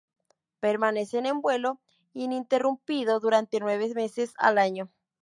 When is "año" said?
4.57-4.91